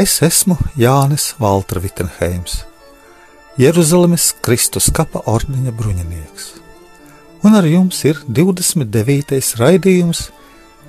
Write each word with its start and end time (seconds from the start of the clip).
Es 0.00 0.22
esmu 0.24 0.54
Jānis 0.80 1.34
Valtra 1.36 1.80
Vitsenheims, 1.82 2.62
Jeruzalemes 3.60 4.30
Kristus 4.40 4.86
kapa 4.96 5.20
ordeņa 5.28 5.74
bruņinieks, 5.76 6.46
un 7.44 7.58
ar 7.58 7.68
jums 7.68 7.98
ir 8.08 8.22
29. 8.24 9.36
raidījums 9.60 10.22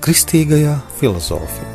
Kristīgajā 0.00 0.78
filozofijā. 0.96 1.74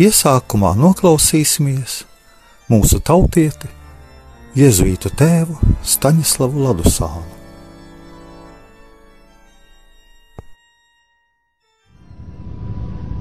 Iesākumā 0.00 0.72
noklausīsimies 0.80 2.00
mūsu 2.72 3.04
tautieti 3.04 3.68
jēzuītu 4.56 5.12
tēvu 5.18 5.60
Staņislavu 5.84 6.68
Ladusānu. 6.70 7.33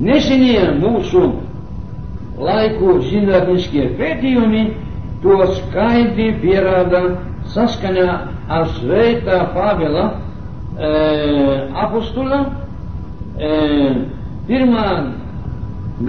Nesenie 0.02 0.64
mūsu 0.80 1.24
laiku 2.42 2.98
zinātniskie 3.10 3.92
pētījumi 4.00 4.64
to 5.24 5.38
skaidri 5.60 6.32
pierāda 6.42 7.04
saskaņā 7.54 8.08
ar 8.58 8.68
Svētā 8.80 9.40
Pāvila 9.54 10.08
e, 10.10 10.92
apostula 11.86 12.42
e, 13.38 13.54
pirmā 14.50 14.88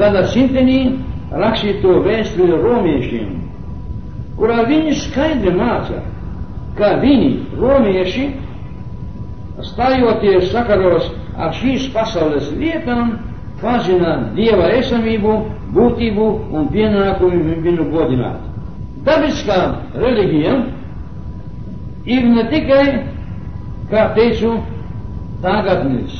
gada 0.00 0.24
simtenī 0.32 0.80
rakstīto 1.30 2.00
vēstuli 2.06 2.56
romiešiem 2.64 3.44
kurā 4.38 4.64
viņi 4.68 4.94
skaidri 5.04 5.52
māca, 5.54 6.00
ka 6.78 6.94
viņi, 7.02 7.30
romieši, 7.60 8.24
stājoties 9.70 10.50
sakaros 10.52 11.06
ar 11.38 11.54
šīs 11.60 11.86
pasaules 11.94 12.50
lietām, 12.58 13.14
pazina 13.64 14.16
dieva 14.36 14.68
esamību, 14.78 15.34
būtību 15.74 16.26
un 16.54 16.68
pienākumu 16.72 17.56
viņu 17.64 17.88
godināt. 17.92 18.42
Dabiskā 19.04 19.58
reliģija 20.00 20.54
ir 22.14 22.28
ne 22.30 22.44
tikai, 22.52 22.84
kā 23.90 24.06
teicu, 24.16 24.54
tagadnis, 25.44 26.14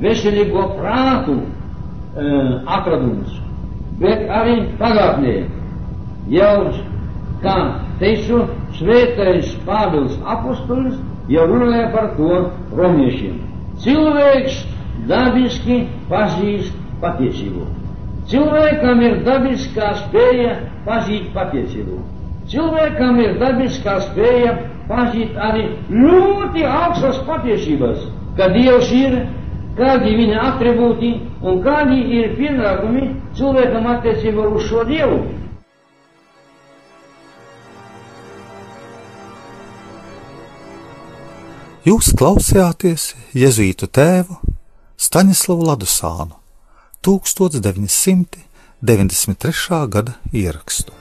veselīgo 0.00 0.66
prātu 0.76 1.38
e, 1.40 2.26
atradums, 2.76 3.38
bet 4.00 4.26
arī 4.40 4.58
pagātnē 4.80 5.36
jau 6.32 6.52
kā 7.44 7.56
teicu, 8.00 8.44
svētais 8.76 9.54
Pāvils 9.64 10.16
apustulis 10.28 10.96
jau 11.32 11.46
runāja 11.50 11.88
par 11.94 12.10
to 12.18 12.42
romiešiem. 12.76 13.38
Cilvēks 13.80 14.62
dabiski 15.08 15.84
pazīst 16.10 16.74
patiesību. 17.02 17.66
Cilvēkam 18.30 19.02
ir 19.06 19.20
dabiskā 19.26 19.92
spēja 20.00 20.56
pazīt 20.86 21.28
patiesību. 21.34 22.00
Cilvēkam 22.50 23.20
ir 23.22 23.36
dabiskā 23.42 24.00
spēja 24.08 24.56
pazīt 24.88 25.34
arī 25.48 25.64
ļoti 25.90 26.66
augstas 26.66 27.18
patiesības, 27.26 28.04
ka 28.38 28.48
Dievs 28.54 28.90
ir, 28.94 29.16
kādi 29.78 30.14
viņa 30.18 30.44
atribūti 30.50 31.12
un 31.42 31.58
kādi 31.64 31.98
ir 32.18 32.36
pienākumi 32.38 33.10
cilvēkam 33.38 33.90
attiecībā 33.94 34.46
uz 34.54 34.70
šo 34.70 34.86
Dievu. 34.88 35.20
Jūs 41.86 42.10
klausījāties 42.18 43.12
Jēzus 43.38 43.86
tēvu 43.94 44.40
Staņislavu 44.98 45.68
Ladusānu 45.68 46.45
1993. 47.06 49.88
gada 49.88 50.12
ierakstu. 50.32 50.92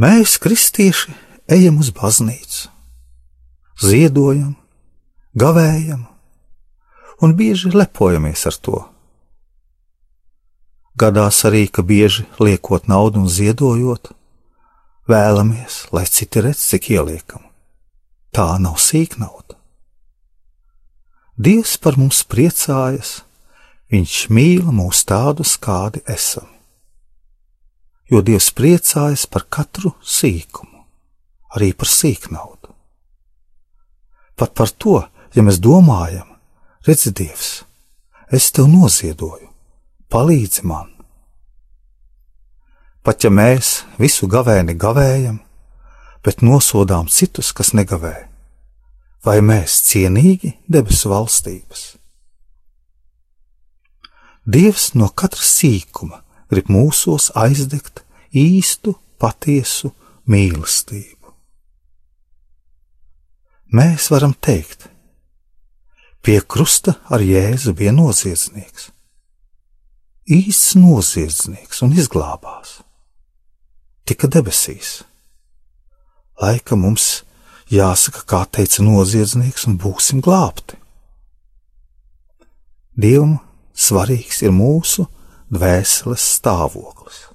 Mēs, 0.00 0.38
kristieši, 0.40 1.12
ejam 1.50 1.80
uz 1.82 1.90
baznīcu, 1.92 2.70
ziedojam, 3.84 4.54
gavējam 5.36 6.06
un 7.20 7.34
bieži 7.36 7.72
lepojamies 7.74 8.46
ar 8.48 8.56
to. 8.56 8.80
Gadās 10.96 11.42
arī, 11.48 11.66
ka 11.68 11.84
bieži 11.84 12.24
liekot 12.40 12.88
naudu 12.88 13.20
un 13.20 13.28
ziedojot, 13.28 14.12
vēlamies, 15.10 15.82
lai 15.92 16.06
citi 16.08 16.44
redz, 16.44 16.64
cik 16.72 16.92
ieliekam. 16.96 17.44
Tā 18.32 18.54
nav 18.62 18.80
sīk 18.80 19.18
nauda. 19.20 19.58
Dievs 21.36 21.76
par 21.80 22.00
mums 22.00 22.24
priecājas, 22.24 23.20
Viņš 23.90 24.16
mīl 24.30 24.68
mūs 24.70 25.02
tādus, 25.02 25.56
kādi 25.58 25.98
esam 26.06 26.46
jo 28.10 28.20
Dievs 28.26 28.50
priecājas 28.56 29.26
par 29.30 29.46
katru 29.48 29.94
sīkumu, 30.02 30.82
arī 31.54 31.72
par 31.78 31.90
sīknaudu. 31.90 32.72
Pat 34.34 34.54
par 34.56 34.72
to, 34.72 34.96
ja 35.34 35.44
mēs 35.46 35.60
domājam, 35.62 36.26
redzi, 36.86 37.12
Dievs, 37.14 37.50
es 38.32 38.50
tev 38.56 38.70
noziedoju, 38.72 39.50
palīdzi 40.10 40.66
man. 40.66 40.88
Pat 43.06 43.24
ja 43.24 43.30
mēs 43.32 43.84
visu 44.00 44.28
gavēni 44.28 44.74
gavējam, 44.76 45.38
bet 46.24 46.42
nosodām 46.44 47.08
citus, 47.08 47.52
kas 47.56 47.72
negavē, 47.72 48.16
vai 49.24 49.38
mēs 49.44 49.78
cienīgi 49.86 50.56
debesu 50.68 51.12
valstības? 51.12 51.86
Dievs 54.50 54.90
no 54.98 55.08
katra 55.14 55.44
sīkuma 55.44 56.24
grib 56.50 56.70
mūsos 56.72 57.30
aizdegt 57.38 58.02
īstu, 58.34 58.96
patiesu 59.20 59.92
mīlestību. 60.30 61.34
Mēs 63.70 64.08
varam 64.10 64.34
teikt, 64.34 64.88
pie 66.26 66.40
krusta 66.42 66.96
ar 67.06 67.22
Jēzu 67.22 67.74
bija 67.78 67.92
noziedznieks, 67.94 68.90
īsts 70.26 70.74
noziedznieks 70.78 71.84
un 71.86 71.94
izglābās, 71.94 72.80
tika 74.04 74.26
debesīs. 74.26 75.00
Laika 76.40 76.74
mums 76.74 77.20
jāsaka, 77.70 78.24
kā 78.26 78.42
teica 78.50 78.82
noziedznieks, 78.82 79.68
un 79.70 79.78
būsim 79.78 80.22
glābti. 80.24 80.78
Dievam 83.00 83.38
svarīgs 83.76 84.42
ir 84.42 84.52
mūsu 84.56 85.06
dvēseles 85.50 86.24
stāvoklis. 86.38 87.26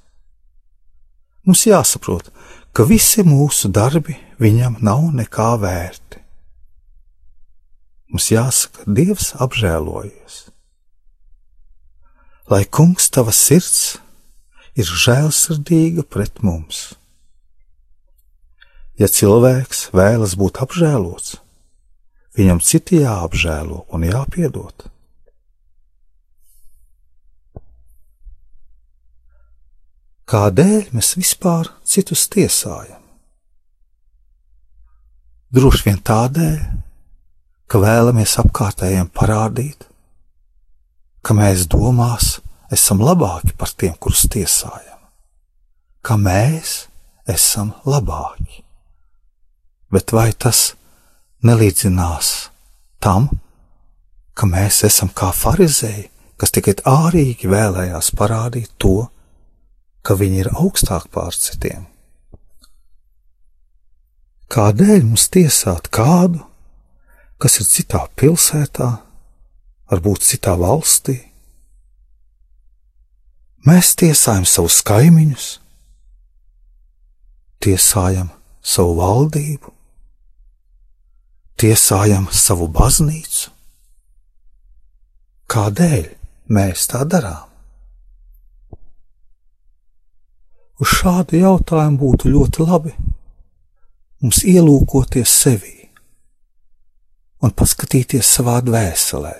Mums 1.46 1.66
jāsaprot, 1.68 2.32
ka 2.74 2.88
visi 2.88 3.24
mūsu 3.28 3.70
darbi 3.70 4.18
viņam 4.42 4.80
nav 4.84 5.12
nekā 5.16 5.52
vērti. 5.62 6.22
Mums 8.10 8.32
jāsaka, 8.32 8.86
Dievs 8.88 9.34
apžēlojies. 9.44 10.40
Lai 12.50 12.64
kungs 12.66 13.10
tava 13.10 13.34
sirds 13.34 13.98
ir 14.78 14.86
žēlsirdīga 14.86 16.06
pret 16.08 16.44
mums. 16.46 16.94
Ja 18.96 19.10
cilvēks 19.12 19.90
vēlas 19.96 20.38
būt 20.40 20.62
apžēlots, 20.64 21.38
viņam 22.38 22.62
citi 22.64 23.02
jāapžēlo 23.02 23.84
un 23.92 24.06
jāpiedod. 24.08 24.88
Kādēļ 30.26 30.88
mēs 30.98 31.12
vispār 31.20 31.68
citus 31.86 32.24
tiesājam? 32.34 32.98
Droši 35.54 35.86
vien 35.86 36.00
tādēļ, 36.02 36.58
ka 37.70 37.82
vēlamies 37.84 38.34
apkārtējiem 38.42 39.12
parādīt, 39.14 39.86
ka 41.22 41.38
mēs 41.38 41.68
domās 41.70 42.40
esam 42.74 43.06
labāki 43.06 43.54
par 43.54 43.70
tiem, 43.78 43.94
kurus 44.02 44.26
tiesājam, 44.34 44.98
ka 46.02 46.18
mēs 46.18 46.88
esam 47.30 47.76
labāki. 47.86 48.64
Bet 49.94 50.10
vai 50.10 50.32
tas 50.34 50.72
nelīdzinās 51.46 52.36
tam, 52.98 53.30
ka 54.34 54.50
mēs 54.50 54.82
esam 54.90 55.14
kā 55.14 55.30
farizēji, 55.30 56.10
kas 56.42 56.50
tikai 56.58 56.80
ārīgi 56.82 57.46
vēlējās 57.46 58.16
parādīt 58.18 58.74
to, 58.82 59.06
ka 60.06 60.16
viņi 60.20 60.44
ir 60.44 60.50
augstāk 60.54 61.10
pār 61.14 61.34
citiem? 61.34 61.88
Kādēļ 64.54 65.02
mums 65.08 65.26
tiesāt 65.34 65.90
kādu, 65.94 66.44
kas 67.42 67.58
ir 67.60 67.68
citā 67.68 68.04
pilsētā, 68.16 68.92
varbūt 69.92 70.28
citā 70.30 70.54
valstī? 70.62 71.18
Mēs 73.66 73.96
tiesājam 73.98 74.46
savus 74.46 74.84
kaimiņus, 74.86 75.48
tiesājam 77.66 78.30
savu 78.62 78.94
valdību, 79.00 79.74
tiesājam 81.58 82.30
savu 82.30 82.70
baznīcu. 82.70 83.50
Kādēļ 85.50 86.06
mēs 86.54 86.86
tā 86.94 87.02
darām? 87.10 87.45
Uz 90.82 90.92
šādu 90.92 91.40
jautājumu 91.40 92.02
būtu 92.02 92.32
ļoti 92.34 92.66
labi 92.68 92.92
mums 94.22 94.42
ielūkoties 94.44 95.32
sevī 95.44 95.76
un 97.46 97.54
paskatīties 97.54 98.26
savā 98.38 98.58
dvēselē, 98.66 99.34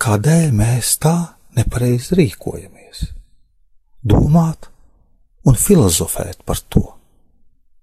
kādēļ 0.00 0.52
mēs 0.54 0.94
tā 1.02 1.14
nepareizi 1.58 2.16
rīkojamies, 2.20 3.08
domāt 4.06 4.70
un 5.48 5.58
filozofēt 5.58 6.44
par 6.46 6.60
to, 6.72 6.84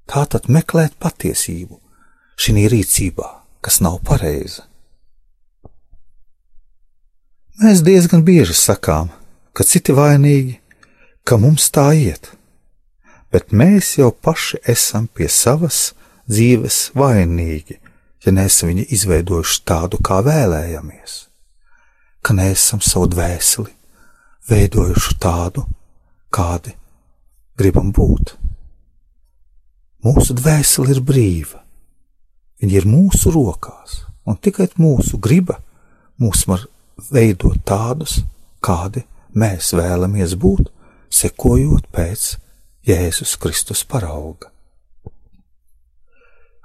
tātad 0.08 0.48
meklēt 0.48 0.96
patiesību 1.04 1.82
šī 2.40 2.68
rīcībā, 2.72 3.28
kas 3.62 3.82
nav 3.84 4.00
pareiza. 4.08 4.64
Mēs 7.58 7.82
diezgan 7.82 8.22
bieži 8.24 8.54
sakām, 8.54 9.10
ka 9.58 9.66
citi 9.66 9.96
vainīgi, 9.98 10.60
ka 11.28 11.36
mums 11.36 11.66
tā 11.76 11.90
iet, 11.92 12.30
bet 13.36 13.52
mēs 13.52 13.98
jau 13.98 14.14
paši 14.16 14.62
esam 14.72 15.10
pie 15.12 15.28
savas 15.28 15.92
dzīves 16.32 16.94
vainīgi, 16.96 17.76
ja 18.24 18.32
neesam 18.32 18.72
viņu 18.72 18.86
izveidojuši 18.96 19.64
tādu, 19.68 20.00
kā 20.00 20.22
vēlējamies, 20.24 21.18
ka 22.24 22.36
neesam 22.38 22.80
savu 22.80 23.10
dvēseli 23.12 23.74
veidojuši 24.48 25.18
tādu, 25.20 25.66
kādi 26.32 26.72
gribam 27.60 27.92
būt. 27.92 28.38
Mūsu 30.08 30.38
dvēsele 30.38 30.96
ir 30.96 31.04
brīva, 31.04 31.60
viņa 32.64 32.80
ir 32.80 32.88
mūsu 32.88 33.36
rokās, 33.36 34.06
un 34.24 34.40
tikai 34.40 34.70
mūsu 34.80 35.20
griba 35.20 35.60
mūs 36.24 36.48
var 36.48 36.64
veidot 37.12 37.60
tādus, 37.68 38.22
kādi 38.64 39.04
mēs 39.36 39.74
vēlamies 39.76 40.40
būt, 40.40 40.72
sekojot 41.14 41.88
pēc 41.94 42.36
Jēzus 42.88 43.36
Kristus 43.42 43.84
parauga. 43.84 44.52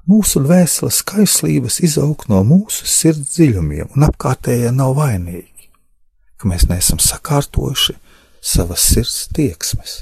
Mūsu 0.07 0.43
dvēseles 0.43 0.99
kaislības 1.07 1.79
izaug 1.87 2.25
no 2.31 2.41
mūsu 2.47 2.89
sirds 2.91 3.37
dziļumiem, 3.37 3.93
un 3.95 4.07
apkārtējie 4.09 4.73
nav 4.75 4.97
vainīgi, 4.99 5.69
ka 6.39 6.51
mēs 6.51 6.67
neesam 6.71 6.99
sakārtojuši 6.99 7.95
savas 8.43 8.83
sirds 8.83 9.29
tieksmes. 9.35 10.01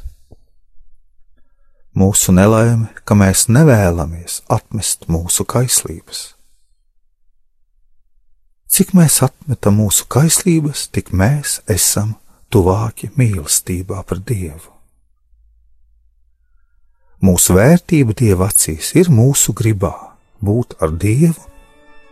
Mūsu 1.92 2.32
nelaime, 2.32 2.88
ka 3.04 3.16
mēs 3.18 3.48
nevēlamies 3.52 4.40
atmest 4.48 5.08
mūsu 5.10 5.44
kaislības. 5.44 6.30
Cik 8.70 8.94
mēs 8.94 9.18
atmetam 9.26 9.80
mūsu 9.82 10.06
kaislības, 10.08 10.86
tik 10.94 11.10
mēs 11.12 11.58
esam 11.68 12.14
tuvāki 12.50 13.10
mīlestībā 13.16 14.02
par 14.06 14.20
Dievu. 14.26 14.74
Mūsu 17.20 17.56
vērtība 17.58 18.16
Dieva 18.16 18.48
acīs 18.48 18.94
ir 18.96 19.12
mūsu 19.12 19.52
gribā 19.56 19.94
būt 20.40 20.78
ar 20.80 20.94
Dievu 20.96 21.48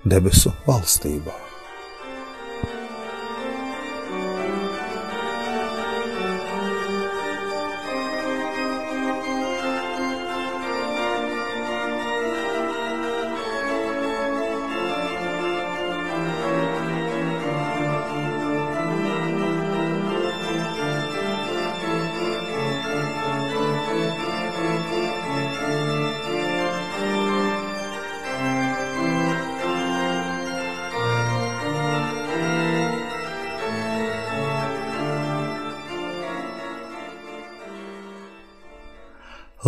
debesu 0.05 0.53
valstībā. 0.69 1.48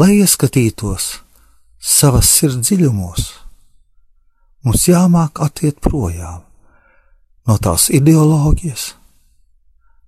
Lai 0.01 0.15
ieskatītos 0.23 1.07
savas 1.77 2.29
sirds 2.33 2.71
dziļumos, 2.71 3.25
mums 4.65 4.87
jāmāk 4.89 5.43
attiet 5.45 5.81
projām 5.85 6.41
no 7.49 7.57
tās 7.61 7.89
ideoloģijas, 7.93 8.85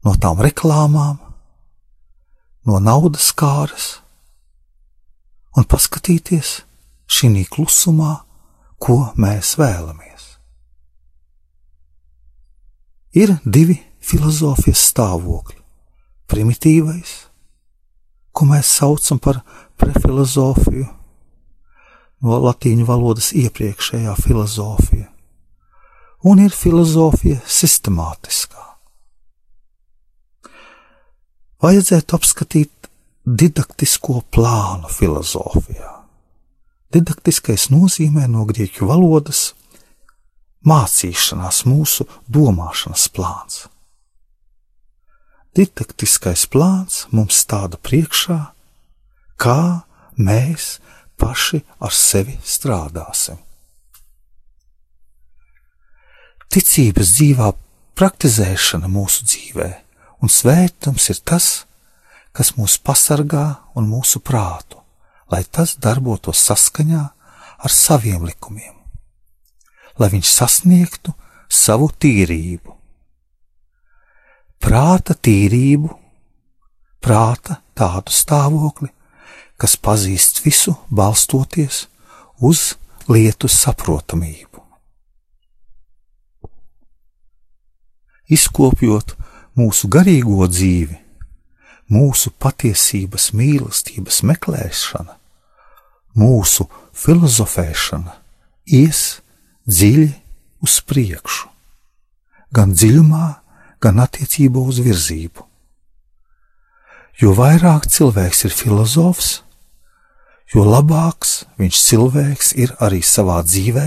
no 0.06 0.14
tām 0.22 0.40
reklāmām, 0.46 1.18
no 2.68 2.78
naudas 2.80 3.32
kāras 3.36 3.88
un 5.58 5.68
paskatīties 5.68 6.60
šī 7.12 7.44
klusumā, 7.52 8.22
ko 8.80 9.12
mēs 9.20 9.56
vēlamies. 9.60 10.22
Ir 13.12 13.34
divi 13.44 13.76
filozofijas 14.00 14.86
stāvokļi- 14.92 15.60
primitīvais, 16.32 17.12
ko 18.32 18.46
mēs 18.48 18.72
saucam 18.80 19.20
par 19.20 19.42
prefilozofiju, 19.82 20.88
no 22.22 22.38
latīņu 22.46 22.86
valodas 22.86 23.32
iepriekšējā 23.36 24.14
filozofija, 24.22 25.08
un 26.30 26.42
ir 26.44 26.54
filozofija 26.54 27.40
sistemātiskā. 27.46 28.68
Vajadzētu 31.62 32.16
apskatīt 32.18 32.88
didaktisko 33.22 34.22
plānu 34.34 34.90
filozofijā. 34.90 35.90
Didaktiskais 36.92 37.68
nozīmē 37.72 38.26
no 38.28 38.42
grieķu 38.48 38.88
valodas 38.90 39.52
mācīšanās, 40.66 41.62
mūsu 41.66 42.06
domāšanas 42.30 43.06
plāns. 43.14 43.62
Didaktiskais 45.56 46.46
plāns 46.50 47.06
mums 47.12 47.42
stāda 47.44 47.78
priekšā 47.78 48.38
kā 49.42 49.82
mēs 50.18 50.76
paši 51.18 51.62
ar 51.82 51.94
sevi 51.94 52.36
strādāsim. 52.46 53.40
Ticības 56.52 57.14
dzīvā 57.16 57.48
praktizēšana 57.96 58.90
mūsu 58.92 59.24
dzīvē 59.24 59.68
un 60.22 60.30
svētums 60.30 61.08
ir 61.12 61.22
tas, 61.26 61.48
kas 62.36 62.54
mūs 62.58 62.78
pasargā 62.84 63.46
un 63.76 63.88
mūsu 63.88 64.20
prātu, 64.24 64.78
lai 65.32 65.42
tas 65.44 65.74
darbotos 65.80 66.44
saskaņā 66.48 67.02
ar 67.62 67.72
saviem 67.72 68.24
likumiem, 68.28 68.74
lai 69.98 70.08
viņš 70.12 70.28
sasniegtu 70.28 71.14
savu 71.52 71.90
tīrību. 72.00 72.76
Prāta 74.62 75.16
tīrību, 75.18 75.90
prāta 77.02 77.58
tādu 77.74 78.14
stāvokli, 78.14 78.92
kas 79.62 79.76
pazīst 79.78 80.40
visu, 80.42 80.74
balstoties 80.90 81.84
uz 82.42 82.72
lietu 83.06 83.46
saprotamību. 83.46 84.58
Izkopjot 88.32 89.14
mūsu 89.60 89.86
garīgo 89.92 90.48
dzīvi, 90.50 90.96
mūsu 91.94 92.32
patiesības 92.42 93.28
mīlestības 93.38 94.18
meklēšana, 94.26 95.14
mūsu 96.18 96.66
filozofēšana 97.04 98.16
ies 98.80 99.04
dziļi 99.68 100.08
uz 100.66 100.80
priekšu, 100.88 101.52
gan 102.50 102.74
dziļumā, 102.74 103.28
gan 103.78 104.02
attiecībā 104.02 104.66
uz 104.72 104.82
virzību. 104.82 105.46
Jo 107.22 107.36
vairāk 107.38 107.86
cilvēks 107.92 108.46
ir 108.48 108.54
filozofs, 108.56 109.42
jo 110.52 110.64
labāks 110.66 111.42
viņš 111.60 111.82
cilvēks 111.88 112.52
ir 112.60 112.74
arī 112.84 113.00
savā 113.04 113.40
dzīvē, 113.46 113.86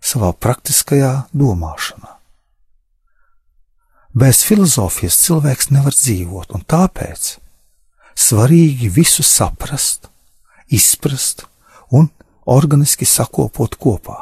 savā 0.00 0.32
praktiskajā 0.32 1.26
domāšanā. 1.34 2.16
Bez 4.16 4.40
filozofijas 4.48 5.18
cilvēks 5.26 5.72
nevar 5.76 5.92
dzīvot, 5.92 6.54
un 6.56 6.62
tāpēc 6.64 7.34
svarīgi 8.16 8.88
visu 8.88 9.26
saprast, 9.26 10.08
izprast 10.72 11.44
un 11.92 12.08
organiski 12.48 13.04
sakopot 13.04 13.76
kopā. 13.76 14.16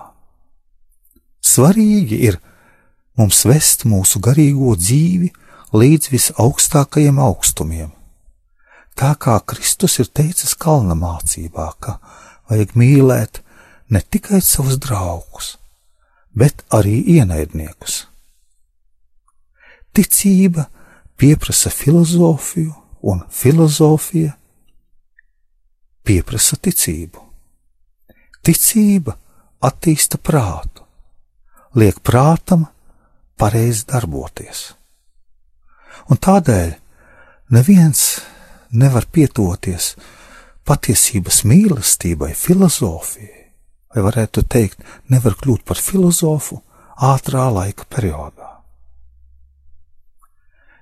Svarīgi 1.44 2.18
ir 2.26 2.40
mums 3.14 3.44
vest 3.46 3.84
mūsu 3.86 4.18
garīgo 4.24 4.74
dzīvi 4.74 5.30
līdz 5.76 6.10
visaugstākajiem 6.10 7.20
augstumiem. 7.22 7.93
Tā 8.94 9.14
kā 9.18 9.40
Kristus 9.42 9.98
ir 9.98 10.10
teicis 10.14 10.54
kalna 10.54 10.94
mācībā, 10.94 11.66
ka 11.82 11.98
vajag 12.50 12.76
mīlēt 12.78 13.40
ne 13.90 14.00
tikai 14.00 14.40
savus 14.42 14.78
draugus, 14.78 15.56
bet 16.30 16.62
arī 16.74 17.00
ienaidniekus. 17.16 18.04
Ticība 19.94 20.68
pieprasa 21.18 21.70
filozofiju, 21.70 22.74
un 23.04 23.20
filozofija 23.30 24.32
pieprasa 26.04 26.56
ticību. 26.56 27.20
Ticība 28.44 29.14
attīsta 29.64 30.18
prātu, 30.20 30.84
liek 31.80 32.00
prātam 32.04 32.66
pareizi 33.40 33.86
darboties. 33.88 34.64
Un 36.10 36.20
tādēļ 36.20 36.74
neviens 37.54 38.04
nevar 38.74 39.06
piedoties 39.10 39.94
patiesības 40.64 41.42
mīlestībai, 41.48 42.32
filozofijai, 42.36 43.44
vai 43.94 44.06
varētu 44.08 44.46
teikt, 44.48 44.82
nevar 45.12 45.36
kļūt 45.40 45.64
par 45.68 45.80
filozofu 45.80 46.62
ātrā 47.12 47.46
laika 47.52 47.86
periodā 47.90 48.54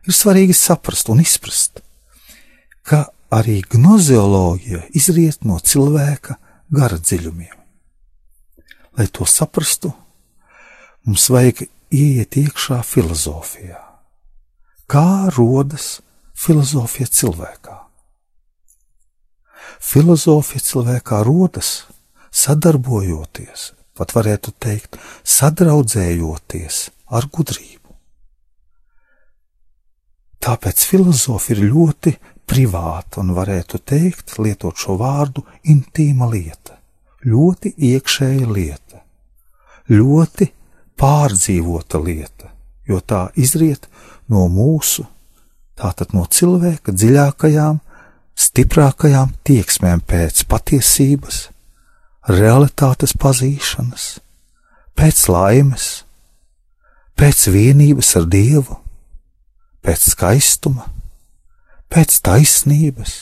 ir 0.07 0.15
svarīgi 0.17 0.55
saprast 0.57 1.11
un 1.13 1.23
izprast, 1.23 1.81
ka 2.83 3.07
arī 3.33 3.61
gnozeoloģija 3.75 4.87
izriet 4.99 5.47
no 5.49 5.59
cilvēka 5.59 6.37
gara 6.73 6.99
dziļumiem. 6.99 7.59
Lai 8.99 9.07
to 9.09 9.27
saprastu, 9.29 9.93
mums 11.07 11.29
vajag 11.33 11.65
ieiet 11.93 12.37
iekšā 12.37 12.83
filozofijā. 12.85 13.79
Kā 14.91 15.31
rodas 15.33 16.03
filozofija 16.37 17.09
cilvēkā? 17.09 17.79
Filozofija 19.83 20.63
cilvēkā 20.63 21.21
rodas 21.27 21.83
sadarbojoties, 22.33 23.73
pat 23.99 24.15
varētu 24.17 24.55
teikt, 24.63 24.97
sadraudzējoties 25.27 26.85
ar 27.13 27.27
gudrību. 27.29 27.97
Tāpēc 30.43 30.87
filozofija 30.91 31.59
ir 31.59 31.69
ļoti 31.75 32.15
privāta 32.49 33.21
un 33.23 33.35
varētu 33.37 33.83
teikt, 33.87 34.39
lietot 34.43 34.79
šo 34.79 34.97
vārdu, 34.99 35.45
intīma 35.71 36.27
lieta, 36.31 36.79
ļoti 37.27 37.75
iekšēja 37.93 38.49
lieta, 38.49 39.03
ļoti 39.93 40.49
pārdzīvota 40.99 42.01
lieta, 42.03 42.51
jo 42.89 42.99
tā 43.01 43.29
izriet 43.39 43.87
no 44.31 44.49
mūsu, 44.51 45.05
tātad 45.79 46.15
no 46.17 46.27
cilvēka 46.27 46.95
dziļākajām, 46.95 47.79
stiprākajām 48.43 49.35
tieksmēm 49.47 50.05
pēc 50.09 50.45
patiesības, 50.51 51.43
realitātes 52.31 53.17
pazīšanas, 53.19 54.07
pēc 54.99 55.27
laimes, 55.33 55.91
pēc 57.19 57.49
vienības 57.55 58.17
ar 58.21 58.31
Dievu 58.31 58.83
pēc 59.83 60.13
skaistuma, 60.15 60.87
pēc 61.93 62.21
taisnības, 62.25 63.17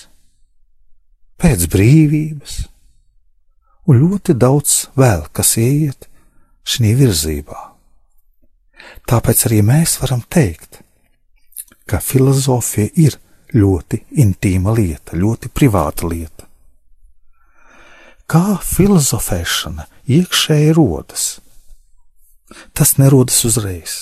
pēc 1.41 1.67
brīvības, 1.73 2.61
un 3.89 4.01
ļoti 4.03 4.37
daudz 4.37 4.77
vēl, 5.01 5.25
kas 5.33 5.57
ieiet 5.61 6.07
šī 6.69 6.93
virzībā. 7.01 7.61
Tāpēc 9.09 9.47
arī 9.49 9.63
mēs 9.67 9.97
varam 10.03 10.23
teikt, 10.29 10.83
ka 11.89 11.99
filozofija 12.05 12.93
ir 13.01 13.17
ļoti 13.57 14.05
intīma 14.23 14.75
lieta, 14.77 15.19
ļoti 15.19 15.51
privāta 15.55 16.09
lieta. 16.11 16.47
Kā 18.31 18.61
filozofēšana 18.63 19.89
iekšēji 20.07 20.73
rodas? 20.79 21.27
Tas 22.75 22.97
nerodas 22.99 23.43
uzreiz 23.47 23.99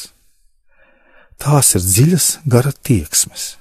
tās 1.38 1.74
ir 1.78 1.84
dziļas 1.84 2.26
gara 2.50 2.72
tieksmes. 2.74 3.54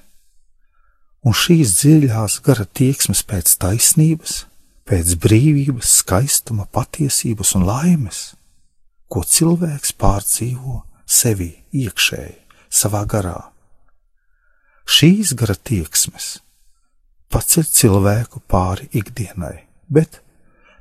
Un 1.26 1.34
šīs 1.34 1.74
dziļās 1.80 2.38
gara 2.46 2.66
tieksmes 2.66 3.22
pēc 3.26 3.54
taisnības, 3.62 4.44
pēc 4.88 5.14
brīvības, 5.22 5.98
skaistuma, 6.02 6.66
patiesības 6.72 7.54
un 7.58 7.66
laimes, 7.68 8.20
ko 9.10 9.24
cilvēks 9.24 9.94
pārdzīvo 9.98 10.82
sevi 11.06 11.50
iekšēji, 11.72 12.38
savā 12.70 13.04
garā. 13.08 13.38
Šīs 14.88 15.34
gara 15.36 15.52
tieksmes 15.52 16.38
paceļ 17.28 17.66
cilvēku 17.76 18.40
pāri 18.48 18.86
ikdienai, 18.96 19.66
bet 19.84 20.22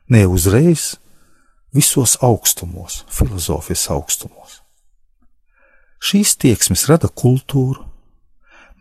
ne 0.07 0.21
uzreiz 0.31 0.93
visos 1.75 2.15
augstumos, 2.23 3.01
filozofijas 3.11 3.83
augstumos. 3.91 4.61
Šīs 5.99 6.37
tieksmes 6.39 6.85
rada 6.87 7.09
kultūru, 7.11 7.83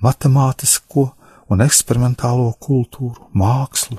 matemātisko 0.04 1.08
un 1.50 1.64
eksperimentālo 1.64 2.52
kultūru, 2.62 3.26
mākslu, 3.34 3.98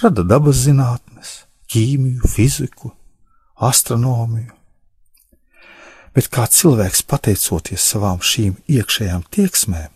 rada 0.00 0.24
dabas 0.24 0.62
zinātnes, 0.64 1.34
ķīmiju, 1.68 2.24
fiziku, 2.24 2.94
astronomiju. 3.68 4.54
Bet 6.16 6.32
kā 6.32 6.48
cilvēks, 6.48 7.04
pateicoties 7.04 7.84
savām 7.92 8.24
šīm 8.24 8.56
iekšējām 8.64 9.28
tieksmēm, 9.34 9.92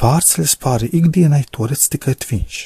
pārceļas 0.00 0.56
pāri 0.62 0.90
ikdienai, 0.98 1.44
to 1.50 1.68
redz 1.70 1.88
tikai 1.92 2.16
viņš. 2.28 2.62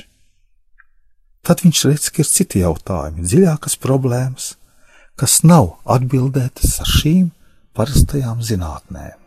Tad 1.47 1.63
viņš 1.63 1.83
redz, 1.87 2.09
ka 2.11 2.23
ir 2.25 2.31
citi 2.31 2.63
jautājumi, 2.63 3.27
dziļākas 3.27 3.79
problēmas, 3.83 4.55
kas 5.17 5.43
nav 5.47 5.77
atbildētas 5.85 6.81
ar 6.83 6.91
šīm 6.91 7.31
parastajām 7.77 8.43
zinātnēm. 8.43 9.26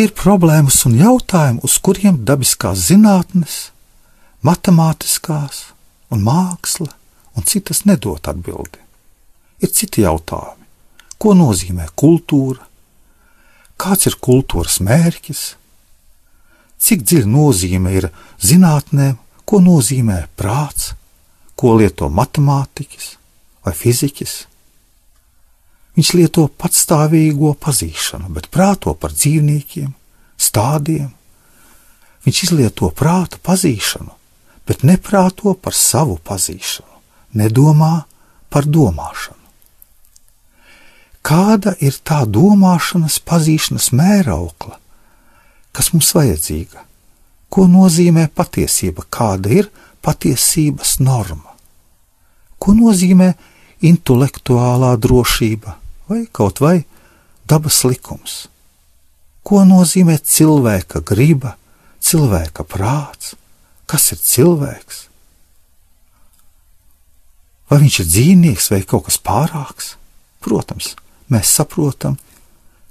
Ir 0.00 0.14
problēmas 0.16 0.80
un 0.88 0.96
jautājumi, 0.98 1.62
uz 1.62 1.78
kuriem 1.78 2.18
dabiskās 2.26 2.88
zinātnes, 2.88 3.70
matemātiskās 4.44 5.70
un 6.12 6.24
māksla 6.26 6.90
un 7.34 7.46
citas 7.48 7.84
nedod 7.88 8.22
atbildi. 8.30 8.80
Ir 9.62 9.72
citi 9.72 10.04
jautājumi, 10.04 10.66
ko 11.18 11.34
nozīmē 11.38 11.88
kultūra, 11.96 12.66
kāds 13.80 14.10
ir 14.10 14.18
kultūras 14.22 14.80
mērķis, 14.84 15.44
cik 16.84 17.04
dziļa 17.06 17.30
nozīme 17.30 17.94
ir 17.96 18.10
zinātnēm, 18.42 19.16
ko 19.44 19.60
nozīmē 19.60 20.24
prāts, 20.36 20.92
ko 21.54 21.76
lieto 21.78 22.10
matemātiķis 22.10 23.08
vai 23.64 23.72
fiziķis, 23.76 24.34
Viņš 25.94 26.10
lieto 26.18 26.48
patstāvīgo 26.58 27.52
pazīšanu, 27.62 28.32
bet 28.34 28.48
prāto 28.50 28.96
par 28.98 29.14
dzīvniekiem, 29.14 29.92
stādiem. 30.34 31.12
Viņš 32.26 32.40
izlieto 32.48 32.90
prāta 32.90 33.38
pazīšanu, 33.38 34.10
bet 34.66 34.82
neprāto 34.82 35.54
par 35.54 35.76
savu 35.76 36.16
pazīšanu, 36.18 36.98
nedomā 37.38 37.92
par 38.50 38.66
domāšanu. 38.66 39.38
Kāda 41.24 41.76
ir 41.80 41.94
tā 42.04 42.24
domāšanas, 42.28 43.20
pazīšanas 43.24 43.92
mēraukla, 43.96 44.76
kas 45.72 45.92
mums 45.94 46.10
vajadzīga? 46.16 46.82
Ko 47.48 47.68
nozīmē 47.70 48.26
patiesība, 48.34 49.06
kāda 49.08 49.52
ir 49.62 49.70
patiesības 50.04 50.98
norma? 51.00 51.54
Ko 52.58 52.74
nozīmē 52.74 53.30
intelektuālā 53.84 54.90
drošība 55.00 55.78
vai 56.08 56.24
kaut 56.26 56.60
vai 56.64 56.84
dabas 57.48 57.82
likums? 57.84 58.46
Ko 59.44 59.64
nozīmē 59.68 60.18
cilvēka 60.18 61.02
griba, 61.04 61.56
cilvēka 62.00 62.64
prāts? 62.64 63.34
Kas 63.84 64.12
ir 64.14 64.20
cilvēks? 64.20 65.02
Vai 67.68 67.80
viņš 67.82 67.98
ir 68.00 68.08
dzīvnieks 68.08 68.70
vai 68.72 68.80
kaut 68.88 69.08
kas 69.08 69.20
pārāks? 69.20 69.94
Protams, 70.44 70.94
mēs 71.32 71.52
saprotam 71.56 72.18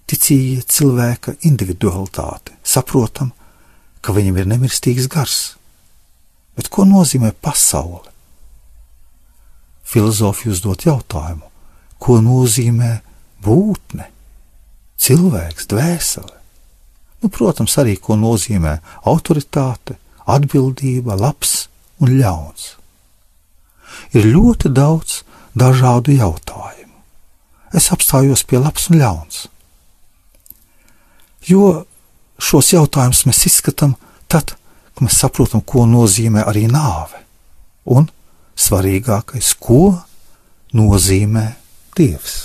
ticīgie 0.09 0.61
cilvēka 0.69 1.35
individualitāti, 1.47 2.53
saprotam, 2.65 3.31
ka 4.01 4.13
viņam 4.13 4.41
ir 4.41 4.49
nemirstīgs 4.51 5.07
gars. 5.09 5.55
Bet 6.57 6.69
ko 6.73 6.85
nozīmē 6.85 7.31
pasaule? 7.41 8.03
Filozofija 9.87 10.53
uzdot 10.53 10.85
jautājumu, 10.85 11.45
ko 12.03 12.19
nozīmē 12.23 12.97
būtne, 13.43 14.09
cilvēks, 14.99 15.67
dvēsele. 15.71 16.35
Nu, 17.23 17.31
protams, 17.31 17.77
arī 17.79 17.95
ko 17.95 18.17
nozīmē 18.19 18.77
autoritāte, 19.07 19.95
atbildība, 20.27 21.15
labs 21.19 21.69
un 22.03 22.17
ļauns. 22.19 22.73
Ir 24.17 24.27
ļoti 24.27 24.71
daudz 24.75 25.21
dažādu 25.55 26.17
jautājumu. 26.17 26.99
Es 27.73 27.89
apstājos 27.95 28.43
pie 28.47 28.59
labs 28.59 28.89
un 28.91 28.99
ļauns. 28.99 29.45
Jo 31.47 31.85
šos 32.39 32.73
jautājumus 32.75 33.23
mēs 33.27 33.45
izskatām 33.47 33.95
tad, 34.31 34.55
kad 34.93 35.07
mēs 35.07 35.19
saprotam, 35.23 35.63
ko 35.63 35.87
nozīmē 35.87 36.43
arī 36.47 36.67
nāve, 36.71 37.23
un 37.87 38.09
svarīgākais, 38.59 39.55
ko 39.59 40.03
nozīmē 40.75 41.47
Dievs. 41.97 42.37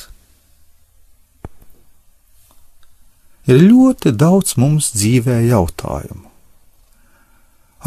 Ir 3.49 3.63
ļoti 3.65 4.13
daudz 4.13 4.59
mums 4.61 4.91
dzīvē 4.93 5.39
jautājumu. 5.49 6.27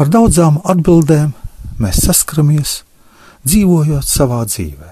Ar 0.02 0.08
daudzām 0.10 0.58
atbildēm 0.66 1.30
mēs 1.82 2.00
saskaramies, 2.06 2.80
dzīvojot 3.46 4.06
savā 4.08 4.42
dzīvē. 4.48 4.90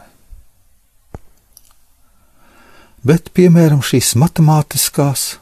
Bet, 3.00 3.30
piemēram, 3.32 3.80
šīs 3.80 4.12
matemātiskās 4.20 5.38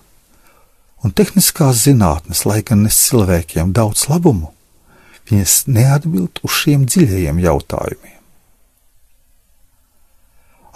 un 1.02 1.14
tehniskās 1.14 1.82
zinātnes, 1.88 2.44
lai 2.46 2.60
gan 2.62 2.84
nes 2.86 2.98
cilvēkiem 3.08 3.74
daudz 3.74 4.06
labumu, 4.10 4.52
viņas 5.28 5.64
neatbild 5.66 6.38
uz 6.46 6.54
šiem 6.62 6.86
dziļajiem 6.86 7.42
jautājumiem. 7.42 8.17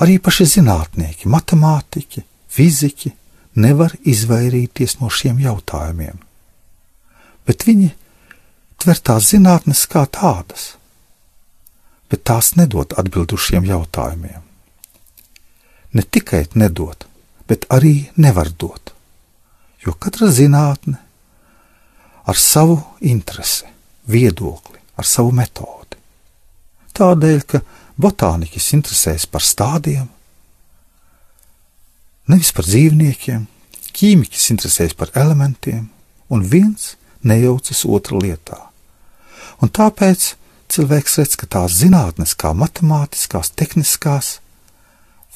Arī 0.03 0.19
paši 0.19 0.49
zinātnieki, 0.57 1.31
matemātiķi, 1.31 2.25
fiziķi 2.51 3.13
nevar 3.63 3.95
izvairīties 4.09 4.99
no 5.01 5.11
šiem 5.13 5.39
jautājumiem. 5.45 6.17
Bet 7.47 7.67
viņi 7.69 7.91
tver 8.83 8.99
tās 8.99 9.29
zinātnes 9.31 9.85
kā 9.91 10.03
tādas, 10.11 10.73
bet 12.11 12.25
tās 12.29 12.55
nedod 12.59 12.97
atbildi 12.99 13.37
uz 13.37 13.47
šiem 13.47 13.69
jautājumiem. 13.69 14.43
Ne 15.93 16.03
tikai 16.03 16.47
nedod, 16.59 17.07
bet 17.47 17.69
arī 17.71 18.09
nevar 18.17 18.51
dot, 18.51 18.95
jo 19.85 19.95
katra 19.95 20.31
zinātne 20.33 20.99
ar 22.27 22.39
savu 22.39 22.79
interesi, 23.01 23.69
viedokli, 24.09 24.81
ar 24.97 25.07
savu 25.07 25.33
metodi. 25.37 25.99
Tādēļ, 26.97 27.41
ka 27.49 27.61
botāniķis 28.03 28.73
interesēs 28.77 29.29
par 29.31 29.45
stādiem, 29.47 30.09
nevis 32.31 32.53
par 32.55 32.67
dzīvniekiem, 32.69 33.47
ķīmiķis 33.93 34.51
interesēs 34.55 34.95
par 34.99 35.13
elementiem, 35.19 35.89
un 36.33 36.45
viens 36.49 36.95
nejaucas 37.23 37.85
otra 37.87 38.19
lietā. 38.19 38.59
Un 39.63 39.71
tāpēc 39.71 40.33
cilvēks 40.73 41.19
redz, 41.21 41.37
ka 41.39 41.47
tās 41.47 41.77
zinātnes, 41.83 42.35
kā 42.39 42.55
matemātiskās, 42.57 43.53
tehniskās, 43.55 44.39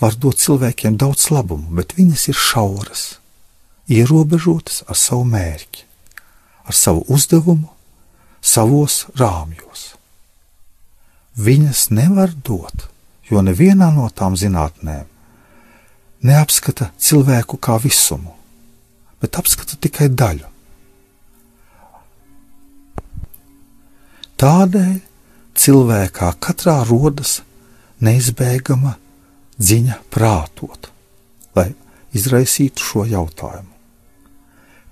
var 0.00 0.16
dot 0.20 0.40
cilvēkiem 0.40 0.96
daudz 1.00 1.30
labumu, 1.32 1.70
bet 1.78 1.96
viņas 1.96 2.28
ir 2.32 2.38
šauras, 2.40 3.04
ierobežotas 3.88 4.82
ar 4.88 4.98
savu 4.98 5.24
mērķi, 5.30 5.84
ar 6.66 6.76
savu 6.76 7.04
uzdevumu, 7.12 7.70
savos 8.42 9.04
rāmjos. 9.16 9.95
Viņas 11.36 11.90
nevar 11.92 12.32
dot, 12.32 12.88
jo 13.28 13.42
nevienā 13.44 13.90
no 13.92 14.08
tām 14.08 14.38
zinātnēm 14.40 15.04
neapskata 16.26 16.90
cilvēku 16.98 17.58
kā 17.60 17.76
visumu, 17.82 18.32
bet 19.20 19.36
apskata 19.38 19.76
tikai 19.80 20.08
daļu. 20.08 20.48
Tādēļ 24.36 24.96
cilvēkā 25.56 26.32
katrā 26.44 26.76
rodas 26.88 27.38
neizbēgama 28.04 28.96
ziņa 29.56 29.96
prātot, 30.12 30.90
lai 31.56 31.70
izraisītu 32.16 32.84
šo 32.84 33.06
jautājumu. 33.08 33.72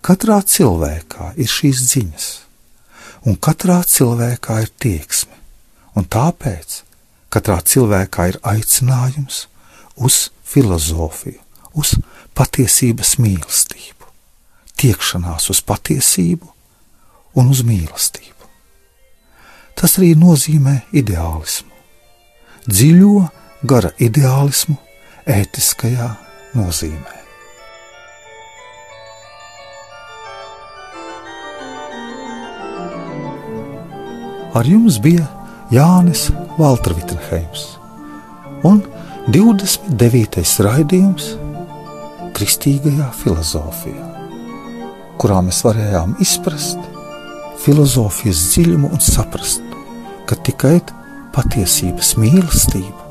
Katrā 0.04 0.40
cilvēkā 0.44 1.34
ir 1.40 1.48
šīs 1.48 1.82
ziņas, 1.92 2.26
un 3.28 3.36
katrā 3.40 3.82
cilvēkā 3.88 4.58
ir 4.64 4.72
tieksme, 4.80 5.36
un 5.94 6.06
tāpēc 6.10 6.82
katrā 7.32 7.60
cilvēkā 7.66 8.28
ir 8.32 8.38
aicinājums 8.46 9.44
uz 9.96 10.28
filozofiju, 10.46 11.40
uz 11.74 11.94
patiesības 12.34 13.16
mīlestību, 13.22 14.10
tiekšanās 14.78 15.50
uz 15.54 15.62
patiesību 15.66 16.50
un 17.38 17.50
uz 17.50 17.64
mīlestību. 17.66 18.30
Tas 19.74 19.98
arī 19.98 20.12
nozīmē 20.18 20.76
ideālismu, 20.94 21.70
dziļo 22.70 23.26
gara 23.66 23.90
ideālismu 23.98 24.78
ētiskajā 25.26 26.08
nozīmē. 26.54 27.20
Ar 34.54 34.68
jums 34.70 35.00
bija 35.02 35.26
Jānis 35.74 36.28
Valtra-Vitsenheims 36.54 37.62
un 38.68 38.76
29. 39.34 40.44
raidījums 40.62 41.32
Kristīgajā 42.36 43.08
filozofijā, 43.18 44.06
kurā 45.18 45.40
mēs 45.42 45.64
varējām 45.66 46.14
izprast 46.22 46.78
filozofijas 47.64 48.44
dziļumu 48.52 48.92
un 48.94 49.02
saprast, 49.02 49.66
ka 50.30 50.38
tikai 50.46 50.76
patiesības 51.34 52.14
mīlestība 52.22 53.10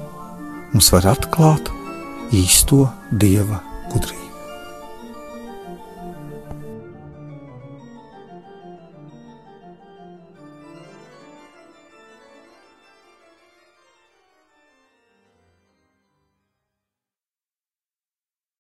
mums 0.72 0.94
var 0.96 1.12
atklāt 1.18 1.74
īsto 2.32 2.86
dieva 3.12 3.60
gudrību. 3.92 4.33